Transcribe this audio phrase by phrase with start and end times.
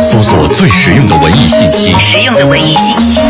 [0.00, 3.20] 搜索最实用的文艺信息，实用的文艺信息，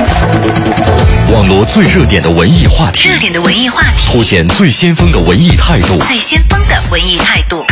[1.32, 5.98] 网罗最热点的文艺话题，热点的文艺话题，凸显最先锋的文艺态度。
[6.04, 7.64] 最先锋的文艺态度。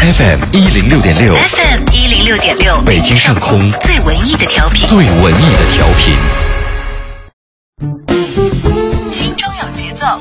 [0.00, 6.16] FM 一零六点六，FM 一零六点六，北京上空最文艺的调频，最文艺的调频。
[9.10, 9.48] 心中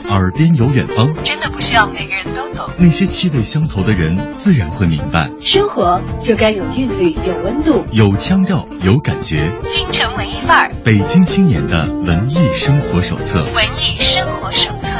[0.09, 2.67] 耳边有远方，真的不需要每个人都懂。
[2.77, 5.29] 那些气味相投的人自然会明白。
[5.41, 9.51] 生活就该有韵律，有温度，有腔调，有感觉。
[9.67, 13.43] 京城文艺范儿，北京青年的文艺生活手册。
[13.53, 14.99] 文艺生活手册。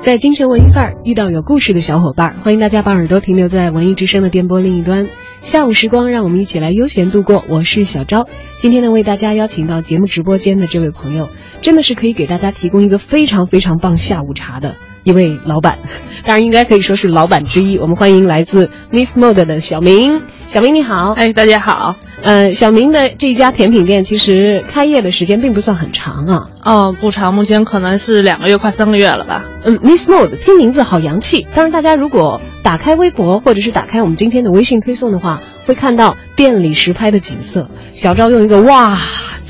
[0.00, 5.08] 在京城文艺范儿遇到有故事的小伙伴，欢迎大家把耳朵停留在文艺之声的电波另一端。
[5.44, 7.44] 下午时光，让我们一起来悠闲度过。
[7.50, 8.26] 我是小昭，
[8.56, 11.28] 今天呢，为大家邀请到节目直播间的这位朋友，
[11.60, 15.80] 真的是可以给大家提供一个非常非常棒下午茶的一位老板，
[16.24, 17.76] 当然应该可以说是老板之一。
[17.76, 21.12] 我们欢迎来自 Miss Mode 的小明，小明你好。
[21.12, 21.96] 哎，大家好。
[22.22, 26.48] 呃，小明的这一家甜品店其实开业的时间并不算很长啊。
[26.64, 29.42] 哦，不长，目前可能是两个月，快三个月了吧。
[29.66, 31.46] 嗯，Miss Mode 听名字好洋气。
[31.54, 37.68] 当然，大家如果打开微博或者是打开我们今天的微信推送的话，会看到店里实拍的景色。
[37.92, 38.98] 小赵用一个“哇”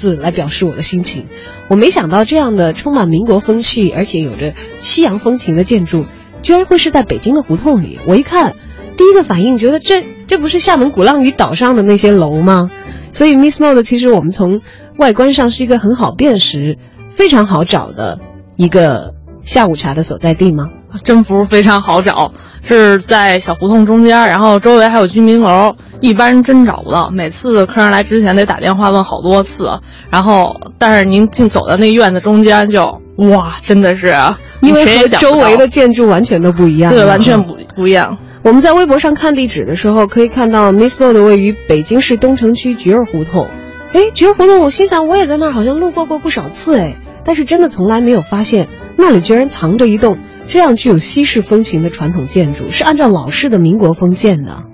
[0.04, 1.26] 字来表示我的心情。
[1.68, 4.52] 我没想到这样的充满民国风气，而且有着
[4.82, 6.04] 西洋风情的建筑，
[6.42, 7.98] 居然会是在北京的胡同里。
[8.06, 8.54] 我一看，
[8.98, 12.70] 第一个反应觉得这这不是厦门鼓浪屿岛上的那些楼吗？
[13.10, 14.60] 所以 Miss Mode 其实我们从
[14.98, 16.76] 外观上是一个很好辨识、
[17.10, 18.20] 非常好找的
[18.56, 20.70] 一个下午茶的所在地吗？
[21.02, 27.10] 真不是非常好找，是在小胡同中间，然后周围还有居民楼，一般人真找不到。
[27.10, 29.70] 每次客人来之前得打电话问好多次，
[30.10, 34.14] 然后但是您进走到那院子中间就哇，真的是
[34.60, 38.16] 因为和周围的建筑完全都不一样，对，完全不不一样。
[38.42, 43.48] 我们在微博上看地址的时候，可以看到 Miss Mode 位于北京市东城区菊儿胡同。
[43.94, 54.64] 哎，菊儿胡同，我心想我也在那儿好像路过过不少次哎，但是真的从来没有发现那里居然藏着一栋这样具有西式风情的传统建筑，是按照老式的民国风建的。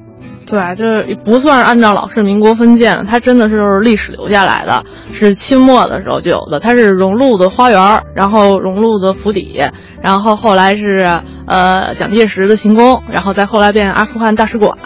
[0.46, 6.58] 对，这不算是按照老式民国分建，它真的是历史留下来的，是清末的时候就有的。
[6.58, 9.62] 它是荣禄的花园，然后荣禄的府邸，
[10.02, 14.76] 然后后来是呃蒋介石的行宫，然后再后来变阿富汗大使馆，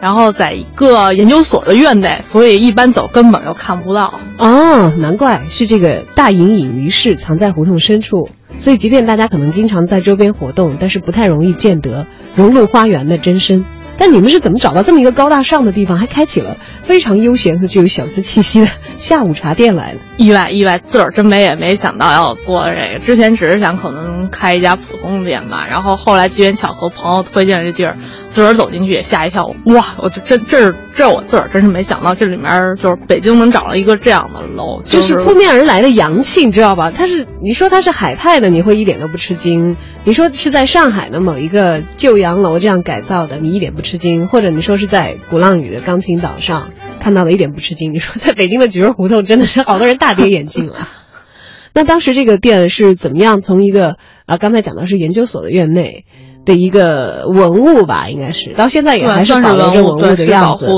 [0.00, 4.14] 然后在一个研究所的院内，所以一般走根本就看不到。
[4.38, 8.28] 哦，难怪是这个大隐隐于市，藏在胡同深处。
[8.56, 12.06] 所以，即便大家可能经常在周边活动，但是不太容易见得
[12.36, 13.64] 融入花园的真身。
[14.00, 18.66] 但你们是怎么找到这么一个高大上的地方，还开启了非常悠闲和具有小资气息的
[18.96, 19.98] 下午茶店来的？
[20.16, 22.98] 意外，意外，自个儿真没也没想到要做这个。
[22.98, 29.54] 之前只是想可能开一家普通店吧，然后后来机缘巧合，朋友推荐这地儿，自个儿走进去也吓一跳。
[29.66, 36.90] 哇，我这这这是这我自个儿真是没想到，这里面就是北京能找到一个这样的楼，就就是扑面而来的洋气，你知道吧？
[36.90, 46.70] 它是你说它是海派的，你会一点都不吃惊；你说是在上海的某一个旧洋楼这样改造的，你一点不吃惊；或者你说是在鼓浪屿的钢琴岛上
[47.00, 47.92] 看到的，一点不吃惊。
[47.94, 50.88] 你说在北京的菊儿胡同，真的是好多人大跌眼镜了。
[51.72, 53.96] 那当时这个店是怎么样从一个
[54.26, 56.04] 啊，刚才讲的是研究所的院内
[56.44, 60.68] 的一个文物吧，应该是到现在也还算是保留着文物的保样子。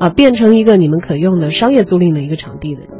[0.00, 2.90] 啊，变成一个你们可用的商业租赁的一个场地的人。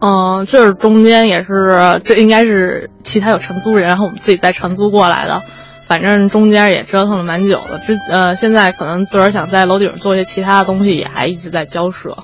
[0.00, 5.42] 嗯，这是中间也是，这应该是其他有承租人，然后我们自己再承租过来的。
[5.86, 12.16] 反正中间也折腾了蛮久的，之呃，现在可能自个儿想在楼顶做一些其他的东西，也还一直在交涉。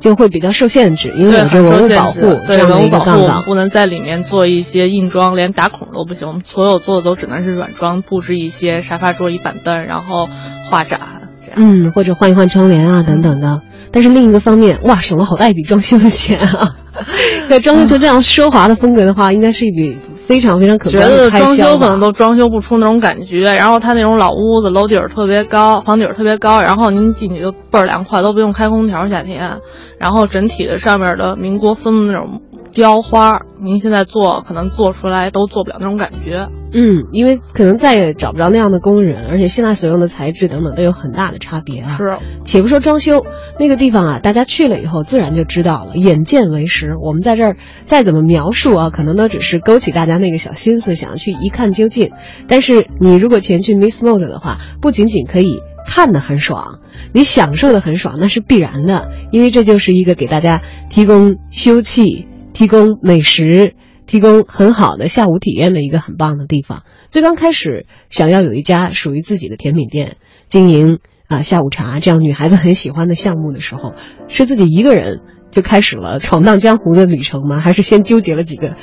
[0.00, 2.42] 就会比较受限制，因为很受限文物保护制。
[2.46, 6.28] 对文物保护，不能在里面做一些硬装，连打孔都不行。
[6.28, 10.28] 我们所有做的都只能是软装，布置一些沙发、桌椅、板凳，然后
[10.68, 11.00] 画展
[11.42, 11.54] 这样。
[11.56, 13.62] 嗯，或者换一换窗帘啊等等的。
[13.92, 16.74] 但是另一个方面，哇，省了好大一笔装修的钱啊！
[17.48, 19.96] 要装修成这样奢华的风格的话，应该是一笔
[20.26, 29.60] 非常非常可觉得装修可能都装修不出那种感觉，然后它那种老屋子楼顶儿特别高，房顶儿特别高，然后您进去就倍儿凉快，都不用开空调夏天，
[29.98, 32.40] 然后整体的上面的民国风的那种
[32.74, 36.48] 雕花，您现在做可能做出来都做不了那种感觉。
[36.76, 41.88] 嗯，因为可能再也找不着那样的工人，而且现在所用的材质等等都有很大的差别啊。
[41.88, 43.24] 是，且不说装修
[43.60, 46.96] 那个地方啊，大家去了以后自然就知道了，眼见为实。
[47.00, 47.56] 我们在这儿
[47.86, 52.10] 再怎么描述啊，可能都只是勾起大家那个小心思，想要去一看究竟。
[52.48, 56.80] 但是你如果前去 Miss Mode 的话，不仅仅可以看得很爽，
[57.12, 60.60] 你享受的很爽，那是必然的，因为这就是一个给大家
[60.90, 63.74] 提供休憩、提供美食。
[64.06, 66.82] 提供很好的下午体验的一个很棒的地方。
[67.08, 73.94] 最刚开始想要有一家属于自己的甜品店，经营啊下午茶这样女孩子很喜欢的项目的时候，
[74.28, 77.60] 是自己一个人就开始了闯荡江湖的旅程吗？
[77.60, 78.76] 还是先纠结了几个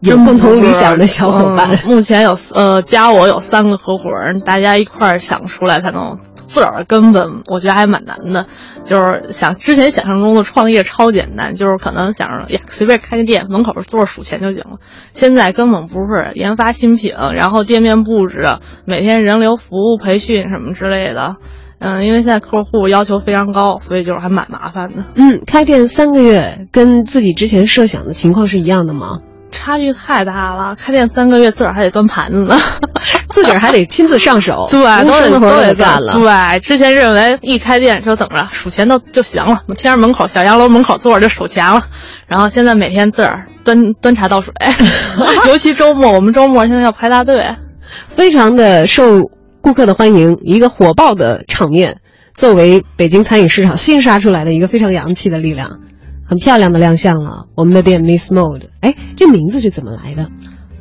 [0.00, 1.70] 有共同理想的小伙伴？
[1.72, 8.46] 嗯目前有呃加我有三个合伙人，大家一块儿想出来才能自个儿根本我觉得还蛮难的。
[8.84, 14.78] 就是想之前想象中的创业超简单，就是可能想着呀随便开个店，门口坐着数钱就行了。
[15.14, 18.42] 现在根本不是研发新品，然后店面布置，
[18.84, 21.36] 每天人流服务培训什么之类的。
[21.80, 25.04] 嗯，因为现在客户要求非常高，所以就是还蛮麻烦的。
[25.14, 29.18] 嗯，开店三个月跟自己之前设想的情况是一样的吗？
[29.50, 32.56] 差距太大了，开店三个月自个儿还得端盘子呢。
[33.30, 36.12] 自个儿还得亲自上手， 对，都得都得干了。
[36.12, 41.82] 对，之前认为一开店就等着数钱都就行了，天上门口小洋楼门口坐着就数钱了。
[42.26, 44.52] 然后现在每天自个儿端端茶倒水，
[45.46, 47.44] 尤其周末，我们周末现在要排大队。
[48.08, 49.30] 非常的受
[49.60, 51.98] 顾客的欢迎，一个火爆的场面，
[52.34, 55.80] 作为北京餐饮市场新杀出来的一个非常洋气的力量，
[56.28, 57.46] 很漂亮的亮相了。
[57.54, 60.28] 我们的店 Miss Mode，哎，这名字是怎么来的？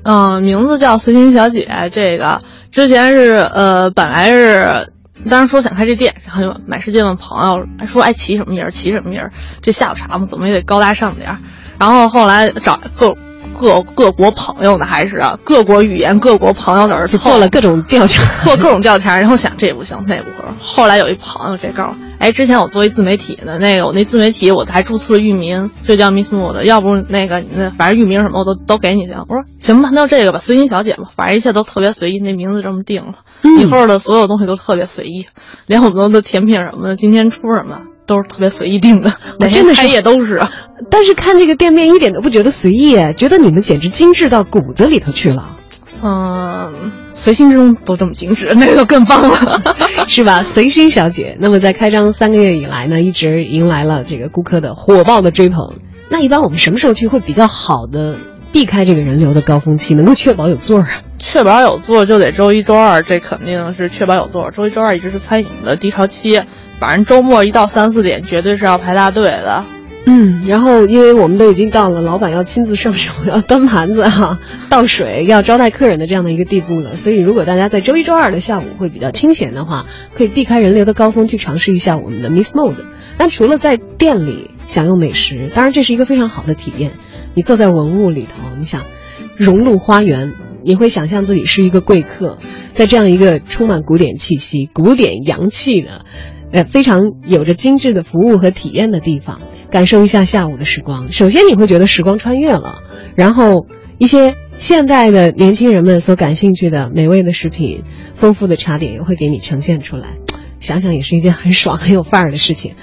[0.04, 1.68] 嗯、名字叫随心小姐。
[1.92, 4.92] 这个之前是呃，本来是
[5.30, 9.32] 当时说想开这店，然后就满世界问朋友，说爱起什么名儿，起什么名儿？
[9.62, 11.40] 这下午茶嘛，怎么也得高大上点儿。
[11.80, 13.16] 然后后来找各
[13.58, 20.56] 各各国朋友呢，还是啊各国语言、各国朋友在这做了各种调查， 做各种调查，然后想这不行那不行。
[20.62, 29.26] 后来有一朋友这告诉我，哎，之前我做一自媒体呢，那个我那自媒体我还注册了域名，就叫 Miss Mood，要不那个那反正域名什么我都都给你行。
[29.28, 35.26] 我说行吧，那就这个吧，随心小姐吧，反正一切都特别随意，那名字这么定了，嗯以后的所有东西都特别随意，
[35.66, 40.42] 连我们的甜品什么的，今天出什么都是特别随意定的， 我真的是开业都是。
[40.90, 45.58] 但是看这个店面一点都不觉得随意，觉得你们简直精致到骨子里头去了，
[46.02, 49.62] 嗯，随心之中都这么精致，那个就更棒了。
[50.08, 50.44] 是吧？
[50.44, 55.76] 随心小姐，那么在开张三个月以来呢，一直迎来了这个顾客的火爆的追捧。
[56.10, 58.16] 那一般我们什么时候去会比较好的
[58.52, 61.02] 避开这个人流的高峰期，能够确保有座儿啊？
[61.20, 64.52] 确保有座就得周一周二，这肯定是确保有座。
[64.52, 66.42] 周一周二一直是餐饮的低潮期，
[66.80, 69.66] 反正周末一到三四点绝对是要排大队的。
[70.10, 74.40] 嗯，然后因为我们都已经到了老板要亲自上手、要端盘子哈、
[74.70, 79.86] 倒水、要招待客人的这样的一个地步了，所以如果大家在周一周二的下午会比较清闲的话，
[80.16, 82.86] 可以避开人流的高峰去尝试一下我们的 Miss Mode。
[83.20, 86.92] 那除了在店里享用美食，当然这是一个非常好的体验。
[87.38, 88.88] 你坐在文物里头，你想
[89.36, 92.40] 融入花园，你会想象自己是一个贵客，
[92.74, 96.04] 在这样一个充满古典气息、古典洋气的。
[96.52, 99.40] 呃，非常有着精致的服务和体验的地方，
[99.70, 101.12] 感受一下下午的时光。
[101.12, 102.80] 首先，你会觉得时光穿越了，
[103.16, 103.68] 然后
[104.00, 107.84] 一些现代的年轻人们所感兴趣的美味的食品、
[108.16, 110.18] 丰富的茶点也会给你呈现出来。
[110.60, 112.74] 想想也是一件很爽、很有范儿的事情。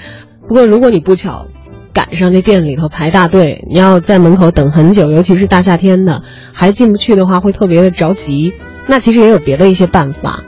[0.47, 1.49] 不过，如果你不巧
[1.95, 8.53] 赶上这店里头排大队，你要在门口等很久，尤其是大夏天的，还进不去的话，会特别的着急。
[8.87, 10.43] 那其实也有别的一些办法。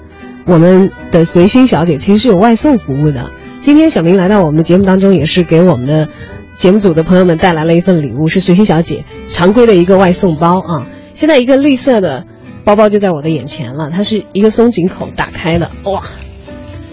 [0.45, 3.31] 我们的随心小姐其实是有外送服务的。
[3.61, 6.09] 今天小明来到我们的节目当中，也是给我们的
[6.57, 10.87] 节目组的朋友们带来了一份礼物，是随心小姐常规的一个外送包啊。
[11.15, 12.25] 现在一个绿色的
[12.65, 16.03] 包包就在我的眼前了，它是一个松紧口打开的，哇，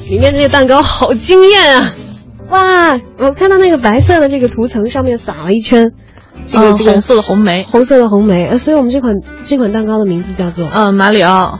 [0.09, 1.93] 里面这个蛋糕好惊艳啊！
[2.53, 5.91] 哇，我看到那个白色的这个涂层上面撒了一圈
[6.45, 11.59] 这个、红色的红梅，红色的红梅，呃，所以我们这款这款蛋糕的名字叫做嗯，马里奥，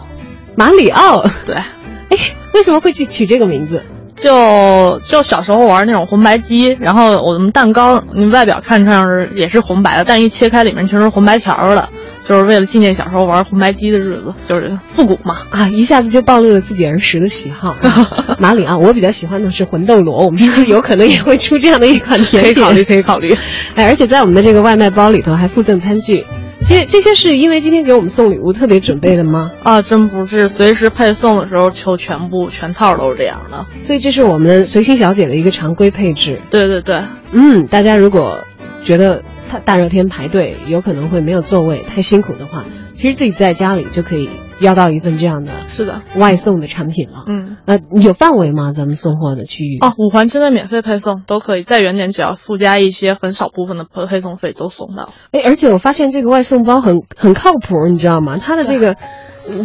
[0.56, 1.24] 马里奥。
[1.48, 2.18] 对，哎，
[2.54, 3.84] 为什么会去取这个名字？
[4.16, 11.90] 就就小时候玩那种红白机，然后我们蛋糕，你外表看上是也是红白的，但一切开里面全是红白条儿的，
[12.24, 15.38] 就是为了纪念小时候玩红白机的日子，就是复古嘛。
[15.50, 17.76] 啊，一下子就暴露了自己儿时的喜好。
[18.40, 22.56] 马里奥，我比较喜欢的是魂斗罗，我们是不是有可能也会出这样的一款甜点？
[22.56, 23.36] 可以考虑，可以考虑。
[23.76, 26.26] 哎，而且在我们的这个外卖包里头还附赠餐具。
[26.66, 29.52] 这这些是因为今天给我们送礼物特别准备的吗？
[29.64, 33.66] 啊，真不是，随时配送的时候就全部全套都是这样的。
[33.80, 36.38] 所以这是我们随心小姐的一个常规配置。
[36.50, 37.04] 对对对，
[37.34, 38.40] 嗯，大家如果
[38.82, 39.22] 觉得
[39.54, 44.28] 大大热天排队有可能会没有座位，太辛苦的话，其实自己在家里就可以
[44.60, 47.24] 要到一份这样的是的，外送的产品了。
[47.28, 47.58] 嗯。
[47.66, 48.72] 呃，有范围吗？
[48.72, 49.78] 咱们送货的区域？
[49.82, 55.14] 哦，五环之内免费配送都可以，再远点只要附加一些很少部分的配配送费都送到。
[55.32, 58.38] 哎，而且我发现这个外送包很很靠谱，你知道吗？
[58.38, 58.98] 它的这个，嗯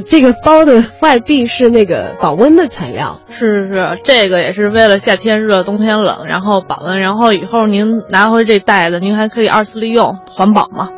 [0.04, 3.20] 这个包的外壁是那个保温的材料。
[3.28, 10.88] 是是是，这个也是为了夏天热、冬天冷，然后保温，然后以后您拿回这袋子，您还可以二次利用，环保嘛。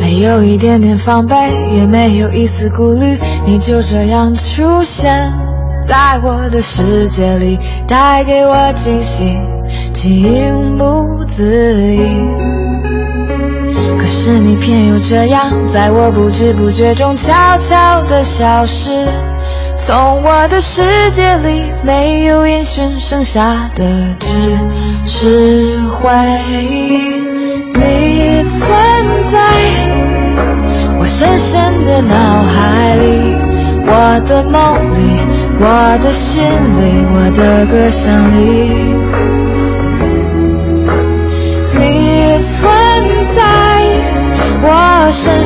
[0.00, 1.34] 哎，没有一点点防备，
[1.74, 3.16] 也没有一丝顾虑，
[3.46, 5.32] 你就这样出现
[5.86, 9.36] 在我的世界里，带给我惊喜，
[9.92, 12.65] 情不自已。
[14.06, 18.92] 可是你偏又这样，在我不知不觉中悄悄地消失，
[19.76, 23.84] 从我的世界里没有音讯，剩下的
[24.20, 24.30] 只
[25.04, 26.08] 是回
[26.62, 27.20] 忆。
[27.74, 28.70] 你存
[29.32, 29.40] 在
[31.00, 33.34] 我深深的脑海里，
[33.88, 35.20] 我的梦里，
[35.58, 39.25] 我的心里，我的歌声里。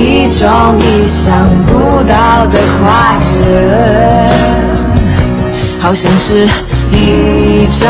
[0.00, 2.88] 一种意想不到的快
[3.44, 3.52] 乐，
[5.78, 6.48] 好像是
[6.90, 7.84] 一场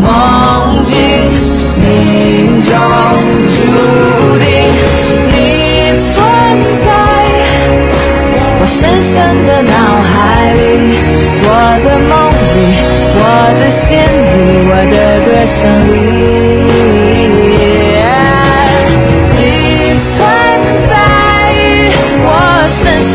[0.00, 0.96] 梦境。
[1.78, 1.84] 命
[2.64, 2.72] 中
[3.52, 3.58] 注
[4.38, 4.46] 定，
[5.30, 5.34] 你
[6.14, 6.16] 存
[6.86, 6.88] 在
[8.58, 9.14] 我深深
[9.46, 10.10] 的脑海
[10.54, 10.56] 里，
[11.44, 11.46] 我
[11.84, 12.12] 的梦
[12.54, 12.56] 里，
[13.14, 13.20] 我
[13.60, 13.84] 的心
[14.32, 14.94] 里，我的
[15.26, 15.54] 歌声
[15.92, 16.35] 里。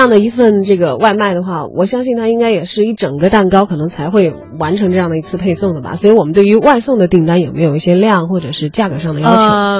[0.00, 5.92] 这样的一份这个外卖的话，我相信它应该也是一整个蛋糕可能才会完成这样的一次配送的吧。
[5.92, 9.28] 所以，我们对于外送的订单有没有一些量或者是价格上的要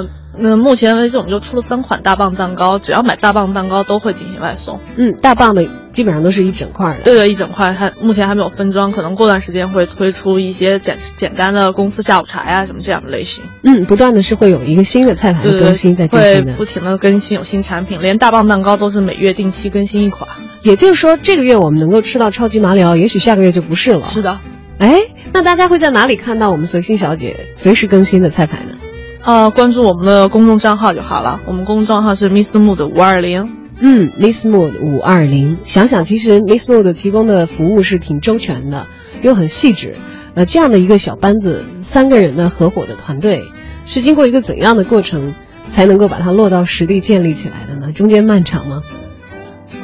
[0.03, 0.09] 求？
[0.41, 4.81] 那目前为止我们就出了三款大棒蛋糕，只要买大棒蛋糕都会进行外送。
[4.97, 7.03] 嗯，大棒的基本上都是一整块的。
[7.05, 13.45] 对对，一整块，还目前还没有分装，可能过段时间会推出一些简简单的公司下午茶呀什么这样的类型。
[13.63, 20.29] 嗯，不断的是会有一个新的菜盘的更新在进行的，不停的更新有新产品，连大棒蛋糕都是每月定期更新一款。
[20.63, 24.03] 也就是说，这个月我们能够吃到超级马里奥，也许下个月就不是了。
[24.03, 24.39] 是的。
[24.79, 25.01] 哎，
[25.35, 28.77] 那大家会在哪里看到我们随心小姐随时更新的菜牌呢？
[29.23, 31.41] 呃，关注我们的公众账号就好了。
[31.47, 33.53] 我们公众账号是 Miss Mood 五二零。
[33.79, 35.59] 嗯，Miss Mood 五二零。
[35.63, 38.87] 想想，其实 Miss Mood 提供的服务是挺周全的，
[39.23, 39.97] 又很细致。
[40.35, 43.43] 呃，这样的一个小班子，三个人的合伙的团队，
[43.85, 45.35] 是经过一个怎样的过程，
[45.71, 47.93] 才能够把它落到实地建立起来的呢？
[47.93, 48.83] 中间漫长吗？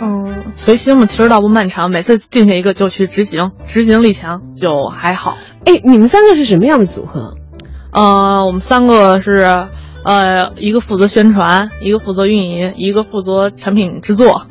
[0.01, 1.91] 嗯，随心嘛，其实倒不漫长。
[1.91, 5.37] 每次定下一个就去执行，执行力强就还好。
[5.65, 7.37] 哎，你们三个是什么样的组合？
[7.97, 9.67] 呃，我们三个是，
[10.05, 14.47] 呃，一个负责宣传，一个负责运营，一个负责产品制作。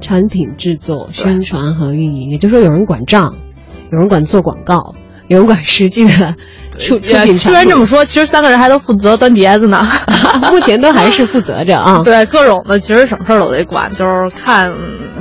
[0.00, 3.36] 产品制作、宣传和运营，也就是说，有人管账，
[3.92, 4.94] 有人管做广告，
[5.28, 6.34] 有人管实际的
[6.78, 7.32] 出出品。
[7.32, 9.80] 虽然这么说，其实三个人还都负责端碟子呢，
[10.50, 12.02] 目前都还是负责着啊。
[12.04, 14.72] 对，各种的，其实什么事儿都得管，就是看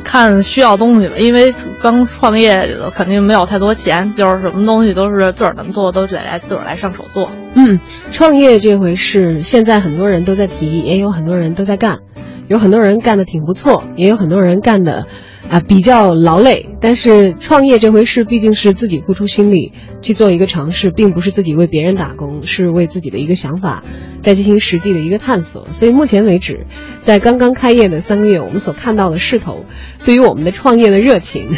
[0.03, 1.15] 看需要东西吧。
[1.17, 7.29] 因为刚创业，肯定没有太多钱，就是什么东西都是自个儿能做，都得来自个儿来上手做。
[7.55, 7.79] 嗯，
[8.11, 11.99] 创业这回事，现在很多人都在提，也有很多人都在干，
[12.47, 15.07] 有很多人干的挺不错，也有很多人干的
[15.49, 16.69] 啊比较劳累。
[16.81, 19.71] 但是创业这回事毕竟是自己付出心力
[20.01, 23.83] 去做一个尝试，并不是自己为别人打工，是为自己的一个想法
[24.21, 25.67] 在进行实际的一个探索。
[25.71, 26.65] 所以目前为止，
[26.99, 29.65] 在刚刚开业的三个月，我们所看到的势头，
[30.03, 31.49] 对于我们的创业的热情。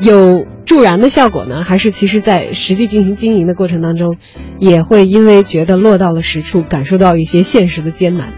[0.00, 4.16] 有助燃的效果呢，还是其实在实际进行经营的过程当中，
[4.58, 8.32] 也会因为觉得落到了实处，感受到一些现实的艰难。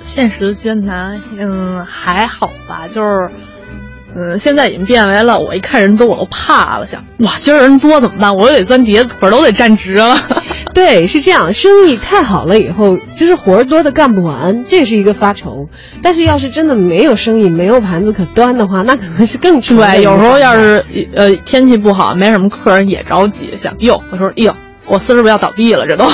[0.00, 3.30] 现实的艰难，嗯，还好吧，就是，
[4.14, 8.34] 嗯，现在已经变为了我一看人多我都怕了，想哇，今儿人多怎么办？
[8.36, 10.16] 我又得钻碟子，腿都得站直了。
[10.72, 15.68] 对，是这样，生意太好了以后，就是活儿多的干不完，这是一个发愁。
[16.00, 20.02] 但是要是真的没有生意，没有盘子可端的话，那可能是更对。
[20.02, 24.54] 有时候要是呃天气不好，没什么客人也着急，想哟，我说哟，
[24.86, 25.86] 我四是不是要倒闭了？
[25.86, 26.04] 这都。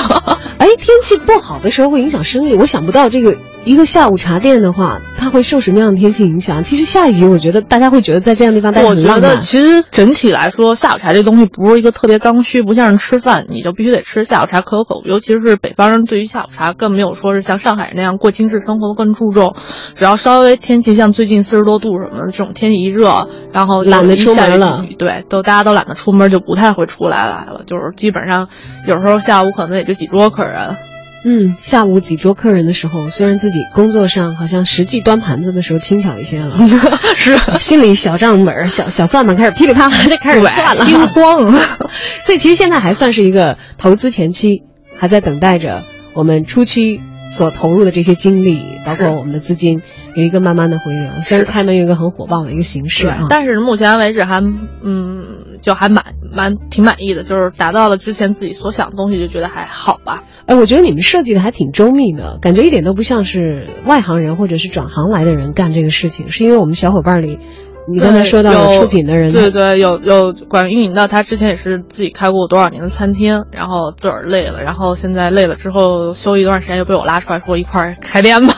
[0.57, 3.37] 哎，天气不好的时候会影响生意，我想不到这个。
[3.65, 6.63] 一个下午茶店的话，它会受什么样的天气影响？
[6.63, 15.01] 其实下雨，我觉得大家会觉得在这样的地方待着我觉得其实整体来说，下午茶这东西不是一个特别刚需，不像是吃饭，你就必须得吃下午茶，可有可无。
[15.03, 19.53] 尤其是北方人对于下午茶更没有说是像上海人那样过精致生活的更注重。
[19.95, 27.63] 只要稍微天气像最近四十多度什么的这种天气一热，然后懒得出门了，对，都大家都懒得出门，就不太会出来来了。
[27.65, 28.47] 就是基本上
[28.87, 30.77] 有时候下午可能也就几桌客人。
[31.25, 36.55] 嗯，下午几桌客人的时候，虽然自己工作上好像实际端盘子的时候轻巧一些了，
[37.15, 41.51] 是 心里小账本、小小算盘开始噼里啪啦的开始算了，心慌。
[42.23, 44.63] 所以其实现在还算是一个投资前期，
[44.97, 49.81] 还在等待着我们初期所投入的这些精力，包括我们的资金
[50.17, 51.21] 有一个慢慢的回流。
[51.21, 54.41] 虽然开门有一个很火爆的一个形式，但是目前为止还
[54.83, 56.03] 嗯，就还蛮
[56.35, 60.23] 蛮挺满意的，就是达到了之前自己所想的东西，就觉得还好吧。
[60.47, 66.31] 哎，我觉得你们设计的还挺周密的，感觉一点都不像是外行人或者是转行来的人干这个事情。
[66.31, 67.37] 是因为我们小伙伴里，
[67.87, 78.53] 你刚才说到有出品的人，对对，有有管运营的，他之前也是自己开过多少年的餐厅，然后自个儿累了，然后现在累了之后休一段时间，又被我拉出来说一块儿开店吧，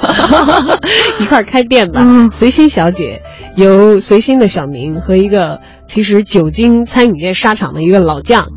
[1.21, 2.03] 一块儿开店吧。
[2.31, 3.21] 随心小姐
[3.55, 8.47] 由随心的小明和一个其实久经餐饮业沙场的一个老将。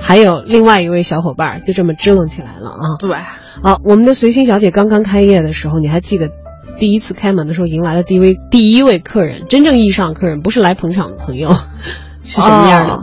[0.00, 2.96] 还有另外一位小伙伴就这么支棱起来了啊！
[3.00, 3.16] 对，
[3.62, 6.30] 好，我们的随心小姐刚刚开业的时候，你还记得
[6.78, 11.54] 第一次开门的时候迎来了第一位第一位客人，真正意义上的客人，不是来捧场的朋友，
[12.24, 13.00] 是什么样的？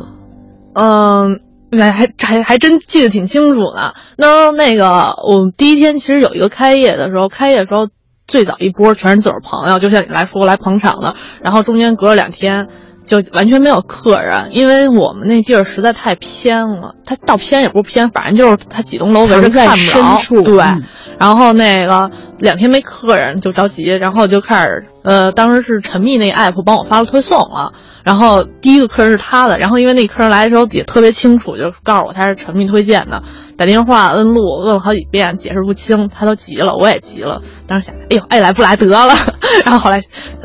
[0.73, 1.39] 嗯，
[1.71, 3.93] 还还还还真记得挺清楚的。
[4.17, 7.87] 那时候那个我们第一天其实有一个开业的时候，开业的时候
[8.27, 12.67] 最早一波全是自个儿朋友，就像你来说来捧场的，然后中间隔了两天。
[13.05, 16.95] 就完全没有客人，因为我们那地儿实在太偏了。
[17.05, 20.43] 它倒偏也不是偏，反正就是它几栋楼围着看不着。
[20.43, 20.57] 对，
[21.19, 27.73] 然后那个两天没客人就着急，然后就开始呃，当时是陈密那 app 帮我发了推送了。
[28.05, 33.23] 然后第一个客人是他的，然后因为那客人来的时候也特别清楚，就告诉我他是陈密推荐的。
[33.57, 37.41] 打电话问路，问了好几遍，解释不清，他都急了，我也急了。
[37.65, 39.13] 当时想，哎呦，爱来不来得了。
[39.65, 39.99] 然后后来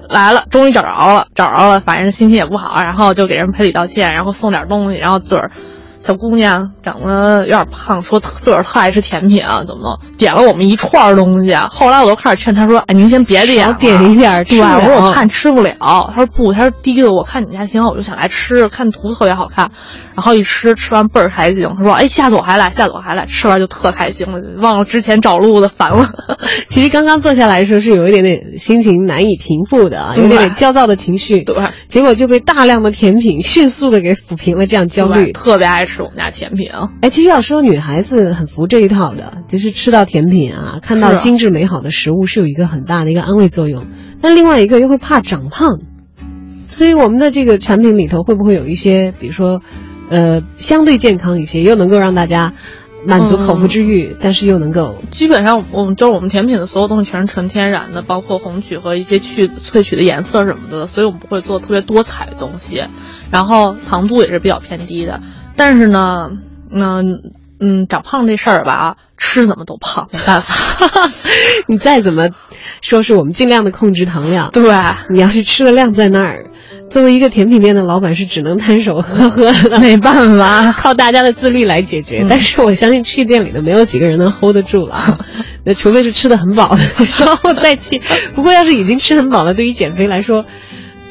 [0.08, 5.50] 来了，终于找着了，找着了，反正心情也不好，然后就给人赔礼道歉，然后送点东西，然后嘴儿。
[6.00, 10.16] 小姑娘长得有点胖，说自个儿特爱吃甜品啊，怎么弄？
[10.16, 11.54] 点了我们一串东西。
[11.54, 15.74] 后来我都开始劝她说：“哎，您先别点，点一点。”对，我说我怕你吃不了。
[16.08, 19.70] 她说不，她说第一个我看你家挺好，我就想来吃，看图特别好看。
[20.16, 21.68] 然后一吃，吃完倍儿开心。
[21.76, 26.08] 她说：“哎，下次我还来，下次我还来。”吃完就特开心了，忘了之前找路的烦了。
[26.70, 31.44] 其实刚刚坐下来的时候是有一点点心情难以平复的，有点点焦躁的情绪。
[31.44, 31.56] 对，
[31.88, 35.32] 结果就被大量的甜品迅速的给抚平了这样焦虑。
[35.32, 36.70] 特别爱吃我们家甜品。
[37.00, 43.86] 哎，其实要说女孩子很服这一套的，就是吃到甜品啊，看到精致美好的食物是有一个很大的一个安慰作用。
[44.22, 45.80] 但另外一个又会怕长胖，
[46.68, 49.60] 所以我们的这个产品里头会不会有一些，比如说，
[50.08, 52.52] 呃，相对健康一些，又能够让大家
[53.06, 62.82] 满足口腹之欲，但是又能够基本上我们就是我们甜品的所有东西全是纯天然的，包括红曲和一些去萃取的颜色什么的，所以我们不会做特别多彩的东西，
[63.30, 65.20] 然后糖度也是比较偏低的，
[65.60, 66.30] 但是呢。
[66.72, 70.54] 嗯嗯，长胖这事儿吧，吃怎么都胖，没办法。
[71.66, 72.28] 你再怎么
[72.80, 74.72] 说是我们尽量的控制糖量，对，
[75.10, 76.46] 你要是吃的量在那儿，
[76.88, 82.24] 作为一个甜品店的老板是只能摊手呵呵的， 没办法，靠大家的自律来解决。
[82.30, 85.18] 但是我相信去店里的没有几个人能 hold 得住了，
[85.66, 88.00] 那除非是吃的很饱的时候再去。
[88.34, 90.46] 不过要是已经吃很饱了，对于减肥来说。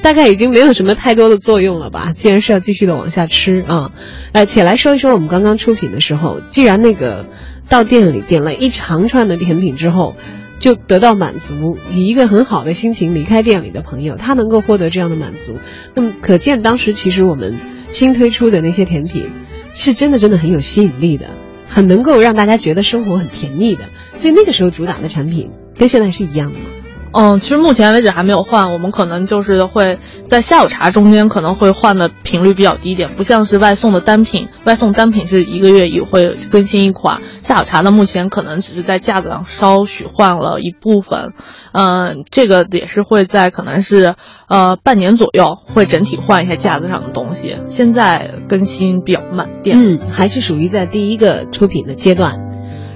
[0.01, 2.13] 大概已经没有什么太多的作用了吧？
[2.13, 3.91] 既然是要继续的往下吃啊，
[4.31, 7.25] 呃，且来说一说我们刚刚出品的时候，既然那个
[7.67, 10.15] 到店里点了一长串的甜品之后，
[10.59, 15.55] 就得到满足，以一个很好的心情离开店里的朋友，他能够获得这样的满足，
[15.95, 17.57] 那么可见当时其实我们
[17.87, 19.29] 新推出的那些甜品，
[19.73, 21.27] 是真的真的很有吸引力的，
[21.67, 23.83] 很能够让大家觉得生活很甜蜜的。
[24.15, 26.65] 所以那个时候主打的产品跟现在是一样的吗？
[27.11, 41.33] 嗯，其实目前为止还没有换，我们可能就是会在下午茶中间可能会换的频率比较低一点，不像是外送的单品，外送单品是一个月也会更新一款，下午茶的目前可能只是在架子上稍许换了一部分，
[41.71, 44.15] 嗯，这个也是会在可能是
[44.47, 52.48] 呃半年左右会整体换一下架子上的东西，现在更新比较慢，店嗯，还是属于在第一个出品的阶段。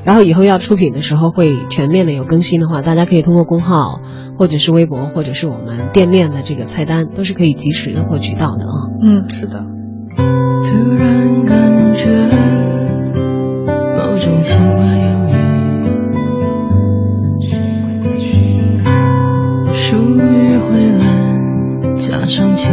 [0.04, 4.02] 然后以后要出品的时候会全面的有更新的话，大家可以通过公号，
[4.38, 8.90] 或者是微博，或者是我们店面的这个菜单，都是可以及时的获取到的啊。
[9.02, 9.66] 嗯，是的。
[10.16, 10.24] 突
[10.96, 12.10] 然感觉
[13.96, 15.34] 某种情话有雨，
[19.74, 22.72] 疏雨回蓝，加上情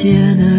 [0.00, 0.57] 写的。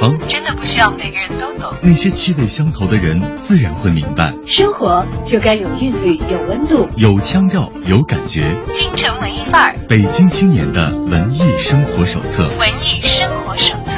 [0.00, 1.72] 方，真的不需要每个人都懂。
[1.82, 4.32] 那些气味相投的人自然会明白。
[4.46, 6.88] 生活就该有韵律，有温度。
[6.96, 8.54] 有腔调，有感觉。
[8.72, 12.48] 京城文艺范儿，北京青年的文艺生活手册。
[12.58, 13.92] 文艺生活手册。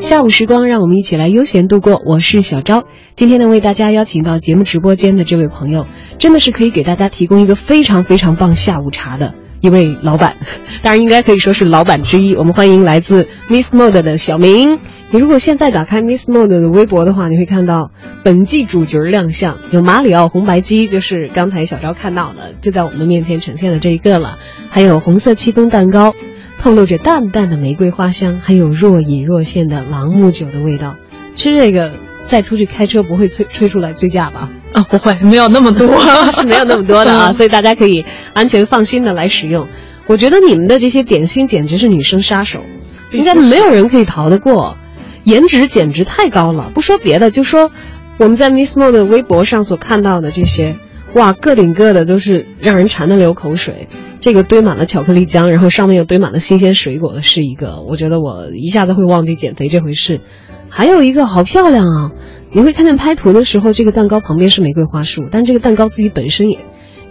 [0.00, 2.00] 下午时光，让我们一起来悠闲度过。
[2.04, 2.84] 我是小昭，
[3.16, 5.86] 今天呢，为大家邀请到节目直播间的这位朋友，
[6.18, 10.36] 真的是可以给大家提供一个非常非常棒下午茶的一位老板，
[10.82, 12.34] 当然应该可以说是老板之一。
[12.34, 14.78] 我们欢迎来自 Miss Mode 的小明。
[15.10, 17.90] 你如果现在打开 Miss Mode 的微博的话，你会看到
[18.22, 24.38] 本季主角亮相，有马里奥红白机，就是刚才小昭看到的，就在我们的面前呈现了这一个了。
[24.70, 26.14] 还有红色戚风蛋糕，
[26.58, 30.96] 透露着淡淡的玫瑰花香，还有若隐若现的朗姆酒的味道。
[31.34, 31.92] 吃这个
[32.22, 34.50] 再出去开车不会吹吹出来醉驾吧？
[34.72, 35.86] 啊，不会，没有那么多，
[36.32, 39.66] 是没有那么多的啊，所以大家可以安全放心的来使用。
[40.06, 42.64] 我觉得你们的这些点心简直是女生杀手，
[43.12, 44.76] 应该没有人可以逃得过，
[45.24, 46.70] 颜值简直太高了。
[46.74, 47.70] 不说别的，就说
[48.18, 50.76] 我们在 Miss Mo 的微博上所看到的这些，
[51.14, 53.88] 哇，个顶个的都是让人馋得流口水。
[54.18, 60.20] 这个堆满了巧克力浆，然后上面又堆满了新鲜水果的是一个，我觉得我一下子会忘记减肥这回事。
[60.68, 62.10] 还有一个好漂亮啊！
[62.52, 66.58] 你会看见拍图的时候，这个蛋糕旁边是玫瑰花束，但这个蛋糕自己本身也，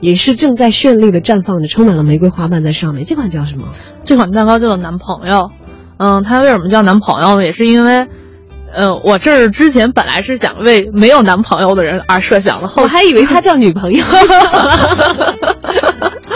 [0.01, 3.05] 也是正在绚丽的绽放着，充满了玫瑰花瓣在上面。
[3.05, 3.69] 这款叫什么？
[4.03, 5.51] 这款蛋糕叫做男朋友。
[5.97, 7.45] 嗯，它为什么叫男朋友呢？
[7.45, 8.07] 也是因为，
[8.73, 14.03] 呃，我这儿之前本来是想为没有男朋友的人而设想的，后我还以为它叫女朋友。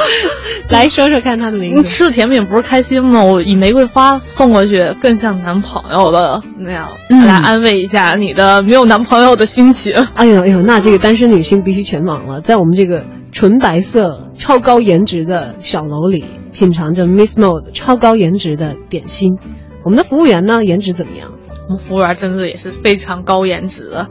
[0.70, 1.84] 来说说看他的名字。
[1.84, 3.24] 吃的甜品不是开心吗？
[3.24, 9.94] 我以玫瑰花送过去，更像男朋友的那样，来安慰一下你的没有男朋友的心情。
[10.16, 19.38] 哎呦哎呦，那这个单身女性必须全网了，在我们这个纯白色、超高颜值的小楼里，品尝着 Miss Mode 超高颜值的点心。
[19.84, 21.32] 我们的服务员呢，颜值怎么样？
[21.68, 24.08] 我们服务员真的也是非常高颜值的，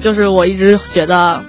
[0.00, 1.44] 就是我一直觉得。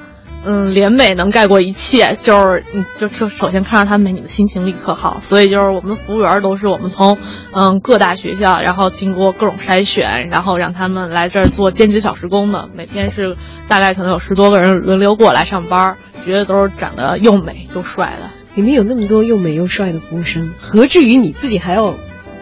[0.46, 5.20] 嗯，脸美能盖过一切，就是你就就首先看着她美，你的心情立刻好。
[5.20, 7.18] 所以就是我们的服务员都是我们从
[7.52, 12.70] 嗯各大学校，然后经过各种筛选，然后让他们来这儿做兼职小时工的。
[12.76, 13.36] 每天是
[13.68, 18.30] 大概可能有十多个人轮流过来上班，觉得都是长得又美又帅的。
[18.54, 21.94] 里面有那么多又美又帅的服务生，何至于你自己还要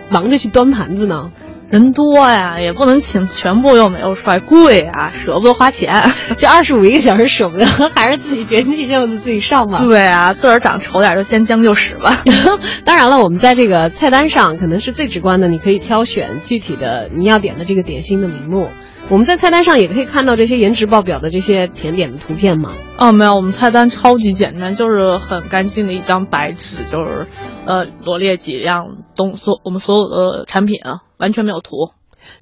[0.10, 1.32] 忙着去端盘子呢？
[1.74, 6.04] 人多呀，也不能请全部又美又帅，贵啊，舍不得花钱。
[6.38, 9.80] 这二十五一个小时舍不得， 还是自己卷起袖子自己上吧。
[9.80, 12.16] 对啊，自个儿长丑点就先将就使吧。
[12.86, 18.70] 当然了，我们在这个菜单上可能是最直观的，你可以挑选具体的你要点的这个点心的名目。
[19.10, 22.72] 我们在菜单上也可以看到这些颜值爆表的这些甜点的图片吗？
[22.98, 27.26] 哦，没有，我们菜单超级简单，就是很干净的一张白纸，就是
[27.66, 31.92] 呃罗列几样东所我们所有的产品啊，完全没有图，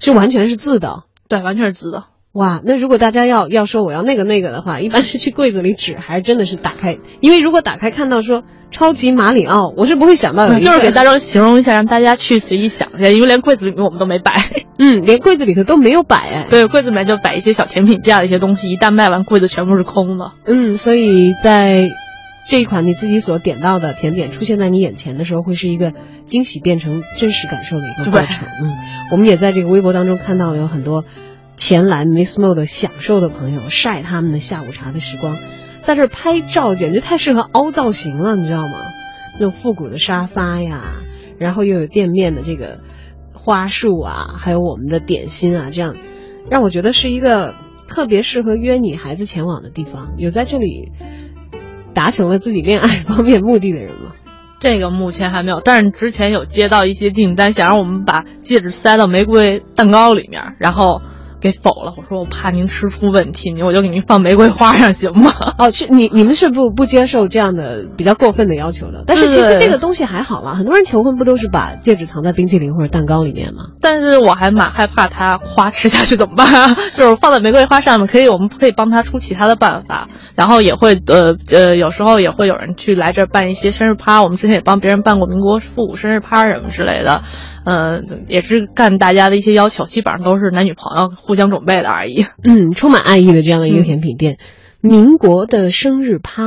[0.00, 2.02] 是完全是字的，对，完全是字的。
[2.32, 6.98] 哇，那如果大家要要说我要那个那个的话，一般是去柜子里指，还是真的是打开？
[7.20, 8.42] 因为如果打开看到说
[8.72, 10.58] 超级马里奥，我是不会想到的。
[10.58, 14.32] 就是给大家形容一下，让大家去随意想一下，因为连柜子里面我们都没摆。
[14.78, 16.46] 嗯，连柜子里头都没有摆哎。
[16.50, 20.32] 对，柜子里面就摆一些小甜品架的一些东西，一旦卖完，柜子全部是空的。
[20.46, 21.86] 嗯，所以在
[22.48, 25.92] 这一款你自己所点到的甜点出现在你眼前的时候，会是一个
[26.26, 28.48] 惊喜变成真实感受的一个过程。
[28.48, 28.72] 嗯，
[29.10, 31.04] 我们也在这个微博当中看到了有很多。
[31.54, 35.36] 前来 Miss Mode 享受的朋友晒他们的下午茶的时光，
[35.82, 38.72] 在这拍照简直太适合凹造型了，你知道吗？
[39.34, 40.80] 那种复古的沙发呀，
[41.38, 42.80] 然后又有店面的这个
[43.34, 45.94] 花束啊，还有我们的点心啊，这样
[46.50, 47.54] 让我觉得是一个
[47.86, 50.14] 特别适合约女孩子前往的地方。
[50.16, 50.90] 有在这里
[51.94, 54.12] 达成了自己恋爱方面目的的人吗？
[54.58, 61.00] 这个目前还没有，但是之前有接到一些订单，想让我们把戒指塞到玫瑰蛋糕里面，然后。
[61.42, 65.32] 给否了，我说我怕您吃出问题，您我就给您放玫瑰花上行吗？
[65.58, 69.02] 哦，是你你们是不不接受这样的比较过分的要求的。
[69.08, 73.64] 但是其实这个东西还好啦，很多人求婚不都是把戒指藏在冰淇淋或者蛋糕里面吗？
[73.80, 76.46] 但是我还蛮害怕他花吃下去怎么办？
[76.94, 87.22] 就是放在玫瑰花上面，可以我们可以帮他出其他的办法，然后也会呃呃有时候也会有人去来这儿办一些生日趴，我们之前也帮别人办过民国复古生日趴什么之类的。
[87.64, 92.24] 呃，也是干大家的一些要求，基本上都是男女朋友互相准备的而已。
[92.44, 94.38] 嗯，充满爱意的这样的一个甜品店，
[94.80, 96.42] 民国的生日趴。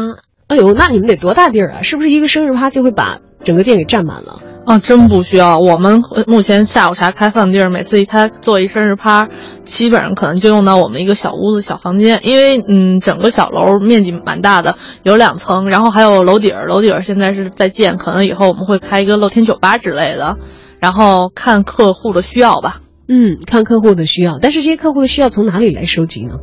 [0.48, 1.82] 哎呦，那你们得多大地儿啊？
[1.82, 4.38] 是不是一个生日趴就会把整个店给占满了？
[4.68, 5.58] 啊，真不需要。
[5.58, 9.28] 我们目前下午茶开放地儿，每次一开做一生日趴，
[9.64, 20.38] 基本上可能就用到我们一个小屋子、小房间，因为嗯，整个小楼面积蛮大的，有两层，然后还有楼顶儿，楼顶儿现在是在建，可能以后我们会开一个露天酒吧之类的。
[20.80, 26.40] 然后看客户的需要吧，嗯，看客户的需要，但是这些客户的需要从哪里来收集呢？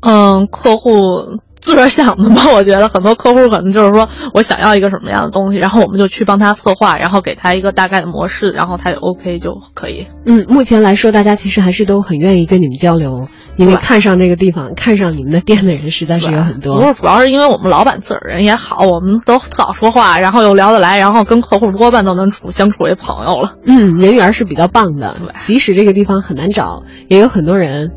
[0.00, 2.42] 嗯，客户自个儿想的吧。
[2.54, 10.06] 我觉得很多客户可能就是说我想要一个什么样的东西，然后我们就去帮他策划，然后给他一个大概的模式，然后他就 OK 就可以。
[10.24, 16.80] 嗯，目前来说，大家其实还是都很愿意跟你们交流，因为看上这个地方、看上你们的店的人实在是有很多。
[16.80, 23.54] 不是主要是因为我们老板自个儿人也好，我们都特好说话，然后又聊得来，然后跟客户多半都能处相处为朋友了。
[23.64, 25.14] 嗯，人缘是比较棒的。
[25.18, 27.94] 对即使这个地方很难找，也有很多人，呃，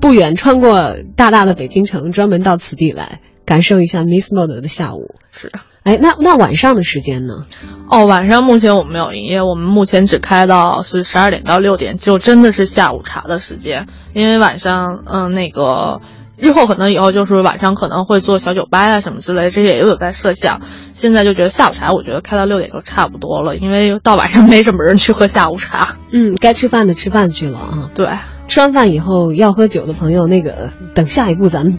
[0.00, 5.16] 不远穿过大大的北京城，专门到此地来感受一下 Miss Mode 的下午。
[5.30, 5.52] 是。
[5.82, 7.46] 哎，那那晚上的时间呢？
[7.88, 13.86] 哦，晚上目前我们没有营业，我们目前只开到是十二点到六点，就真的是下午茶的时间。
[14.12, 16.02] 因为晚上，嗯，那个
[16.36, 20.60] 日后可能以后就是晚上可能会做小酒吧呀、什么之类，这些也有在设想。
[20.92, 25.96] 现在就觉得下午茶，我觉得开到六点就差不多了，因为到晚上没什么人去喝下午茶。
[26.12, 27.90] 嗯，该吃饭的吃饭去了啊。
[27.94, 28.06] 对，
[28.50, 31.78] 吃完饭以后要喝酒的朋友，那个等下一步咱们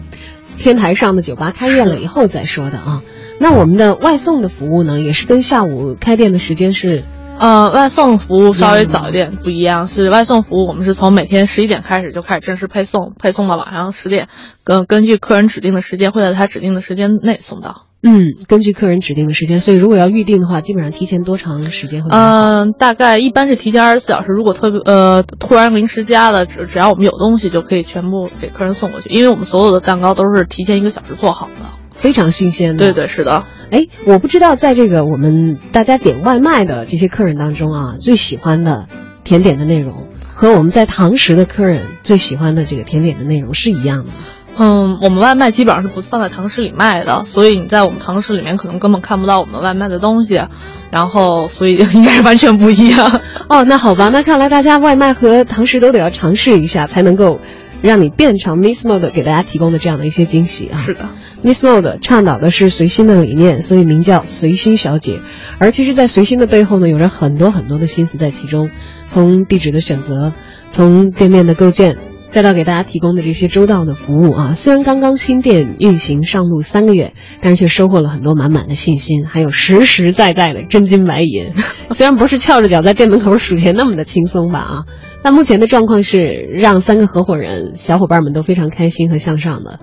[0.56, 3.02] 天台上的酒吧开业了以后再说的啊。
[3.38, 7.04] 那我们的外送的服务呢，也是跟下午开店的时间是
[7.38, 9.86] 呃，外送服务稍微早一点，不一样。
[9.86, 14.28] 是外送服务，我们是从每天十一点开始就开始正式配送，配送到晚上十点，
[14.64, 17.82] 根根据客人指定的时间，会在他指定的时间内送到。
[18.02, 22.10] 嗯，根据客人指定的时间，所以如果要预定的话，基本上提前多长时间会？
[22.10, 24.32] 嗯、大概一般是提前二十四小时。
[24.32, 29.08] 如果特别呃突然临时加了，只只要我们有东西，就可以全部给客人送过去。
[29.08, 31.66] 因为我们所有的蛋糕都是提前一个小时做好的。
[31.92, 32.78] 非常新鲜的。
[32.78, 33.44] 对对，是的。
[33.70, 38.88] 哎，我不知道在这个我们大家点外卖的这些客人当中啊，最喜欢的
[39.22, 44.12] 甜点的内容和我们在堂食的客人最喜欢的这个甜点的内容是一样的吗？
[44.58, 50.42] 嗯，我们外卖基本上是不放在堂食里卖的，所以你在我们堂食里面可能根本看不到我们外卖的东西，
[50.90, 53.20] 然后所以应该是完全不一样。
[53.48, 57.40] 哦，那好吧，那看来大家外卖和堂食都得要尝试一下，才能够
[57.80, 60.78] 让你变成 Miss Mode 给大家提供的这样的一些惊喜啊。
[60.78, 61.08] 是的
[61.42, 65.22] ，Miss Mode 倡导的是随心的理念，所以名叫随心小姐。
[65.58, 68.68] 而其实，在随心的背后呢，有着很多很多的心思在其中，
[69.06, 70.34] 从地址的选择，
[70.68, 72.11] 从店面的构建。
[72.32, 81.50] 再到给大家提供的这些周到的服务啊，虽然刚刚新店运行上路三个月，但是却收获了很多满满的信心，还有实实在在的真金白银。
[81.92, 84.84] 虽然不是翘着脚在店门口数钱那么的轻松吧啊，
[85.22, 89.78] 但目前的状况是让三个合伙人小伙伴们都非常开心和向上的。